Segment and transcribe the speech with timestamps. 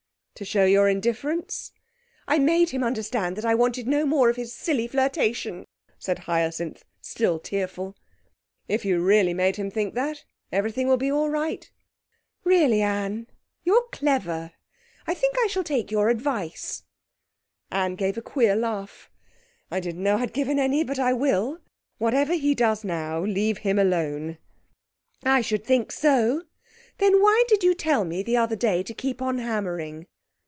[0.35, 1.71] 'To show your indifference?'
[2.27, 5.65] 'I made him understand that I wanted no more of his silly flirtation,'
[5.99, 7.95] said Hyacinth, still tearful.
[8.67, 11.69] 'If you really made him think that, everything will be all right.'
[12.43, 13.27] 'Really, Anne,
[13.63, 14.53] you're clever.
[15.05, 16.85] I think I shall take your advice.'
[17.69, 19.11] Anne gave a queer laugh.
[19.69, 21.59] 'I didn't know I'd given any, but I will.
[21.99, 24.39] Whatever he does now, leave him alone!'
[25.23, 26.41] 'I should think so!
[26.97, 30.07] Then why did you tell me the other day to keep on hammering?'